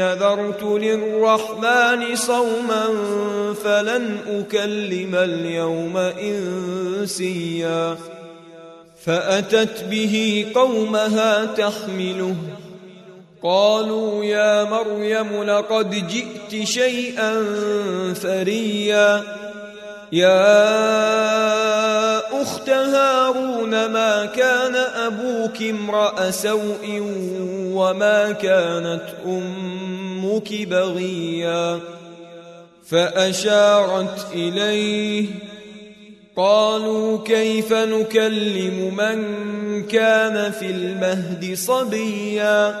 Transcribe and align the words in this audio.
نذرت 0.00 0.62
للرحمن 0.62 2.16
صوما 2.16 2.84
فلن 3.64 4.16
أكلم 4.28 5.14
اليوم 5.14 5.96
إنسيا. 5.96 7.96
فأتت 9.04 9.84
به 9.90 10.46
قومها 10.54 11.44
تحمله. 11.44 12.36
قالوا 13.42 14.24
يا 14.24 14.64
مريم 14.64 15.42
لقد 15.42 16.08
جئت 16.08 16.64
شيئا 16.64 17.44
فريا. 18.14 19.22
يا 20.12 21.99
أخت 22.50 22.68
هارون 22.70 23.86
ما 23.86 24.24
كان 24.26 24.74
أبوك 24.74 25.62
امرأ 25.62 26.30
سوء 26.30 27.02
وما 27.74 28.32
كانت 28.32 29.02
أمك 29.26 30.62
بغيا 30.62 31.80
فأشارت 32.86 34.26
إليه 34.34 35.26
قالوا 36.36 37.24
كيف 37.24 37.72
نكلم 37.72 38.94
من 38.96 39.22
كان 39.86 40.52
في 40.52 40.66
المهد 40.66 41.54
صبيا 41.54 42.80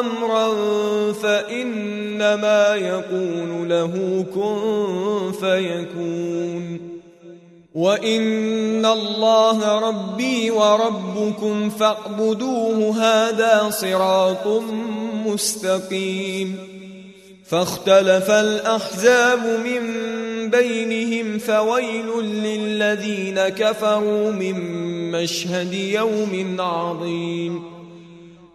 أمرا 0.00 0.52
فإنما 1.12 2.74
يقول 2.74 3.68
له 3.70 4.24
كن 4.34 5.32
فيكون. 5.40 6.90
وإن 7.74 8.86
الله 8.86 9.88
ربي 9.88 10.50
وربكم 10.50 11.70
فاعبدوه 11.70 12.96
هذا 12.98 13.70
صراط 13.70 14.46
مستقيم. 15.26 16.56
فاختلف 17.46 18.30
الأحزاب 18.30 19.60
من 19.64 19.80
بينهم 20.50 21.38
فويل 21.38 22.20
للذين 22.22 23.48
كفروا 23.48 24.30
من 24.30 24.56
مشهد 25.10 25.72
يوم 25.74 26.56
عظيم. 26.60 27.79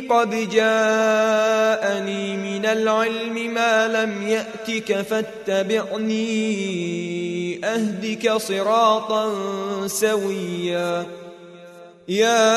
قد 0.00 0.30
جاءني 0.50 2.36
من 2.36 2.66
العلم 2.66 3.54
ما 3.54 3.88
لم 3.88 4.28
يأتك 4.28 5.02
فاتبعني 5.02 6.16
أهدك 7.64 8.32
صراطا 8.32 9.32
سويا. 9.86 11.06
يا 12.08 12.50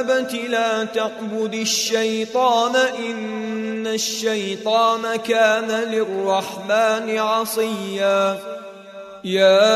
أبت 0.00 0.34
لا 0.34 0.84
تعبد 0.84 1.54
الشيطان 1.54 2.76
إن 2.76 3.86
الشيطان 3.86 5.16
كان 5.16 5.70
للرحمن 5.70 7.18
عصيا. 7.18 8.38
يا 9.24 9.66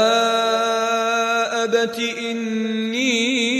أبت 1.64 1.98
إني 1.98 3.59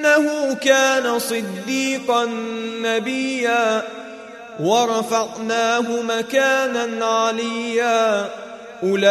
إنه 0.00 0.54
كان 0.54 1.18
صديقا 1.18 2.24
نبيا 2.82 3.82
ورفعناه 4.60 6.02
مكانا 6.02 7.06
عليا. 7.06 8.30
أولئك 8.82 9.10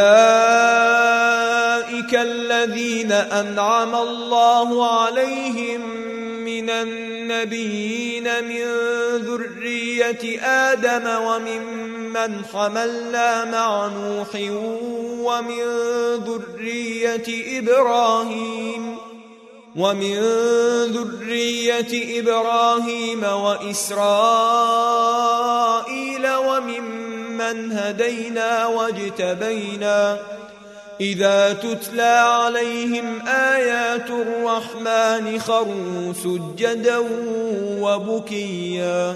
الذين 2.15 3.11
أنعم 3.11 3.95
الله 3.95 4.99
عليهم 5.01 5.81
من 6.45 6.69
النبيين 6.69 8.23
من 8.43 8.65
ذرية 9.15 10.41
آدم 10.41 11.07
وممن 11.25 12.45
حملنا 12.53 13.45
مع 13.45 13.87
نوح 13.87 14.35
ومن 15.19 15.63
ذرية 16.25 17.59
إبراهيم. 17.59 19.08
ومن 19.79 20.15
ذرية 20.91 22.19
إبراهيم 22.19 23.23
وإسرائيل 23.23 23.99
وممن 26.35 27.71
هدينا 27.71 28.65
واجتبينا 28.65 30.19
إذا 31.01 31.53
تتلى 31.53 32.01
عليهم 32.43 33.27
آيات 33.27 34.09
الرحمن 34.09 35.39
خروا 35.39 36.13
سجدا 36.13 36.97
وبكيا 37.79 39.15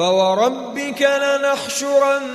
فوربك 0.00 1.02
لنحشرنهم 1.22 2.32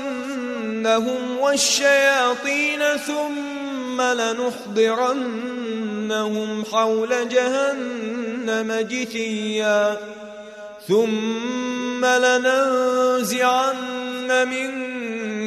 والشياطين 1.39 2.79
ثم 3.07 4.01
لنحضرنهم 4.01 5.45
حول 6.71 7.29
جهنم 7.29 8.87
جثيا 8.89 9.97
ثم 10.87 12.05
لننزعن 12.05 13.77
من 14.47 14.71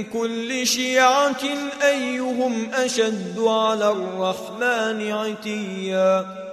كل 0.04 0.66
شيعة 0.66 1.42
أيهم 1.82 2.70
أشد 2.75 3.38
على 3.38 3.90
الرحمن 3.90 5.12
عتيا 5.12 6.48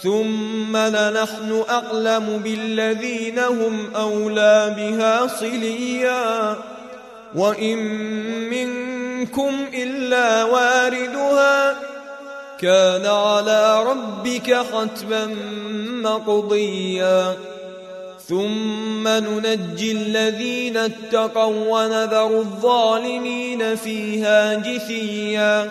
ثم 0.00 0.76
لنحن 0.76 1.64
أعلم 1.70 2.40
بالذين 2.44 3.38
هم 3.38 3.90
أولى 3.96 4.74
بها 4.76 5.26
صليا 5.26 6.56
وإن 7.34 7.78
منكم 8.50 9.52
إلا 9.74 10.44
واردها 10.44 11.76
كان 12.58 13.06
على 13.06 13.82
ربك 13.82 14.54
حتما 14.54 15.34
مقضيا 16.02 17.36
ثم 18.28 19.08
ننجي 19.08 19.92
الذين 19.92 20.76
اتقوا 20.76 21.68
ونذر 21.68 22.38
الظالمين 22.38 23.76
فيها 23.76 24.54
جثيا 24.54 25.70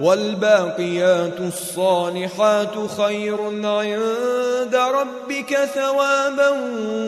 والباقيات 0.00 1.40
الصالحات 1.40 2.74
خير 2.96 3.36
عند 3.64 4.74
ربك 4.74 5.58
ثوابا 5.74 6.50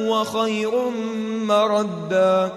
وخير 0.09 0.71
مردا. 1.31 2.51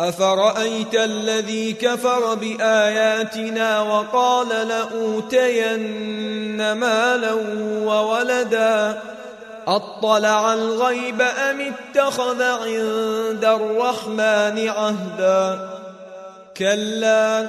أفرأيت 0.00 0.94
الذي 0.94 1.72
كفر 1.72 2.34
بآياتنا 2.34 3.80
وقال 3.80 4.48
لأوتين 4.68 5.92
مالا 6.72 7.32
وولدا؟ 7.84 9.02
أطلع 9.66 10.54
الغيب 10.54 11.22
أم 11.22 11.60
اتخذ 11.60 12.42
عند 12.42 13.44
الرحمن 13.44 14.68
عهدا؟ 14.68 15.70
كلا 16.56 17.48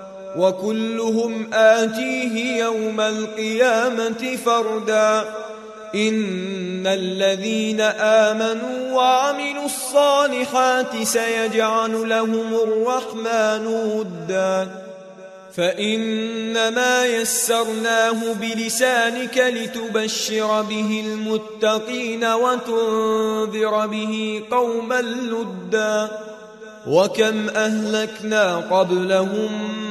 وكلهم 0.37 1.53
آتيه 1.53 2.63
يوم 2.63 3.01
القيامة 3.01 4.37
فردا. 4.45 5.25
إن 5.95 6.87
الذين 6.87 7.81
آمنوا 7.81 8.91
وعملوا 8.93 9.65
الصالحات 9.65 11.03
سيجعل 11.03 12.09
لهم 12.09 12.53
الرحمن 12.53 13.67
ودا. 13.67 14.69
فإنما 15.57 17.05
يسرناه 17.05 18.33
بلسانك 18.33 19.37
لتبشر 19.37 20.61
به 20.61 21.03
المتقين 21.07 22.25
وتنذر 22.25 23.87
به 23.87 24.43
قوما 24.51 25.01
لدا. 25.01 26.09
وكم 26.87 27.49
أهلكنا 27.49 28.57
قبلهم 28.57 29.90